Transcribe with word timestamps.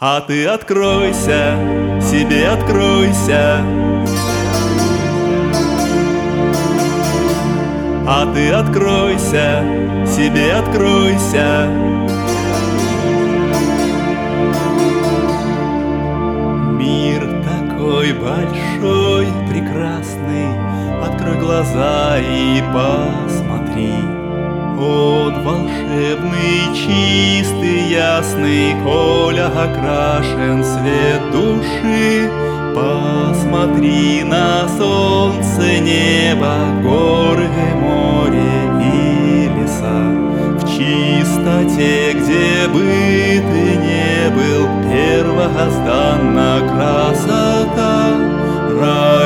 А 0.00 0.20
ты 0.20 0.46
откройся, 0.46 1.58
себе 2.00 2.50
откройся. 2.50 3.64
А 8.06 8.32
ты 8.32 8.52
откройся, 8.52 9.64
себе 10.06 10.54
откройся. 10.54 11.66
Мир 16.78 17.42
такой 17.42 18.12
большой, 18.12 19.26
прекрасный, 19.50 20.46
Открой 21.02 21.40
глаза 21.40 22.18
и 22.20 22.62
посмотри. 22.72 24.17
Он 24.80 25.42
волшебный, 25.42 26.72
чистый, 26.72 27.88
ясный, 27.88 28.76
Коля 28.84 29.46
окрашен 29.48 30.62
свет 30.62 31.20
души. 31.32 32.30
Посмотри 32.74 34.22
на 34.22 34.68
солнце, 34.68 35.80
небо, 35.80 36.54
горы, 36.80 37.48
море 37.74 38.52
и 38.80 39.50
леса. 39.58 39.98
В 40.58 40.62
чистоте, 40.62 42.12
где 42.12 42.68
бы 42.68 43.42
ты 43.50 43.76
не 43.82 44.30
был, 44.30 44.68
Первозданна 44.88 46.60
красота. 46.68 48.14
Рай 48.80 49.17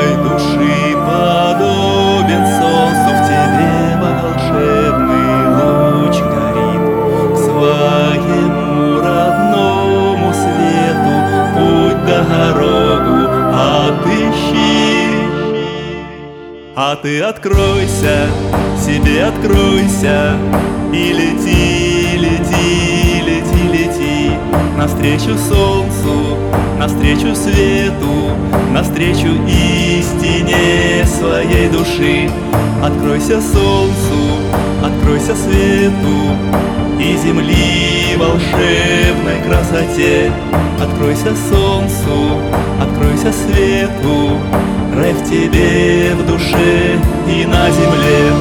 ты 17.03 17.19
откройся, 17.19 18.27
себе 18.81 19.25
откройся 19.25 20.37
И 20.93 21.11
лети, 21.11 22.17
лети, 22.17 23.21
лети, 23.25 23.67
лети 23.73 24.31
Навстречу 24.77 25.37
солнцу, 25.37 26.37
навстречу 26.79 27.35
свету 27.35 28.31
Навстречу 28.71 29.27
истине 29.47 31.05
своей 31.05 31.67
души. 31.69 32.29
Откройся 32.81 33.41
солнцу, 33.41 34.39
откройся 34.81 35.35
свету 35.35 36.37
И 36.99 37.17
земли 37.17 38.15
волшебной 38.17 39.41
красоте. 39.45 40.31
Откройся 40.81 41.35
солнцу, 41.49 42.39
откройся 42.81 43.33
свету 43.33 44.39
Рай 45.03 45.11
в 45.11 45.23
тебе, 45.29 46.15
в 46.15 46.25
душе 46.25 46.97
и 47.27 47.45
на 47.45 47.69
земле 47.71 48.31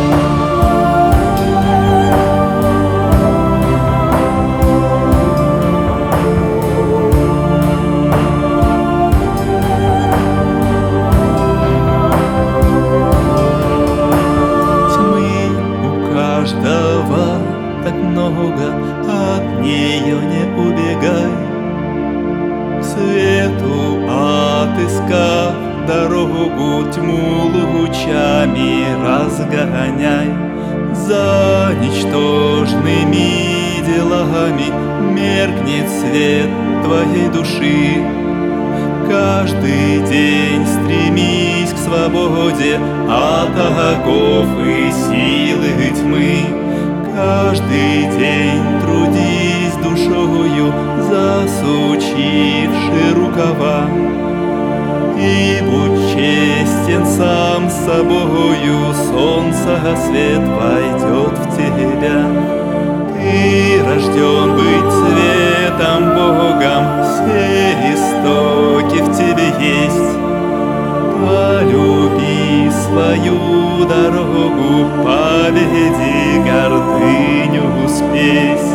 Тьмы 14.94 15.50
у 15.83 16.14
каждого 16.14 17.38
так 17.83 17.94
много, 17.94 18.66
от 19.08 19.60
нее 19.62 20.16
не 20.30 20.44
убегай. 20.56 21.33
Свету 22.80 23.98
отыскав 24.08 25.72
дорогу, 25.86 26.84
тьму 26.92 27.50
лучами 27.52 28.86
разгоняй. 29.05 30.30
За 30.95 31.73
ничтожными 31.80 33.83
делами 33.86 34.68
меркнет 35.12 35.89
свет 35.89 36.51
твоей 36.84 37.29
души. 37.29 38.02
Каждый 39.08 40.01
день 40.08 40.67
стремись 40.67 41.73
к 41.73 41.79
свободе 41.79 42.78
от 43.08 43.58
оков 43.58 44.46
и 44.64 44.90
силы 44.90 45.92
тьмы. 45.95 46.45
Каждый 47.14 48.08
день 48.18 48.80
трудись 48.80 49.77
душою, 49.83 50.73
засучивши 51.11 53.14
рукава. 53.14 53.80
И 55.22 55.62
будь 55.62 56.08
честен 56.10 57.06
сам 57.06 57.70
с 57.70 57.74
собою, 57.86 58.92
солнце 59.08 59.78
свет 60.05 60.42
войдет 60.42 61.38
в 61.38 61.56
тебя. 61.56 62.27
Ты 63.14 63.84
рожден 63.84 64.56
быть 64.56 64.92
светом 64.98 66.02
Богом, 66.16 66.84
все 67.05 67.74
истоки 67.94 68.98
в 69.00 69.16
тебе 69.16 69.48
есть. 69.60 70.12
Полюби 71.22 72.68
свою 72.84 73.84
дорогу, 73.86 74.90
победи 75.04 76.42
гордыню 76.44 77.89
спесь. 77.89 78.72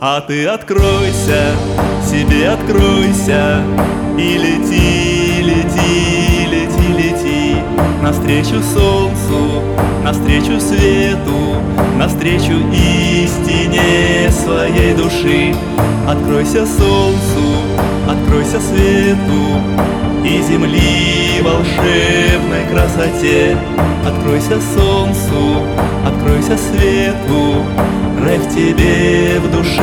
А 0.00 0.22
ты 0.22 0.46
откройся, 0.46 1.52
себе 2.08 2.50
откройся. 2.50 3.62
И 4.16 4.38
лети, 4.38 5.42
лети, 5.42 6.46
лети, 6.50 6.88
лети. 6.96 7.56
Навстречу 8.02 8.62
солнцу, 8.62 9.62
навстречу 10.02 10.60
свету 10.60 11.56
Навстречу 11.98 12.52
истине 12.72 14.30
своей 14.30 14.94
души. 14.94 15.54
Откройся 16.08 16.64
солнцу, 16.66 17.44
откройся 18.08 18.60
свету 18.60 19.60
И 20.24 20.40
земли 20.42 21.42
волшебной 21.42 22.66
красоте. 22.70 23.56
Откройся 24.06 24.58
солнцу, 24.74 25.62
откройся 26.06 26.56
свету 26.56 27.64
Рай 28.24 28.38
в 28.38 28.48
тебе, 28.54 29.38
в 29.40 29.52
душе 29.52 29.77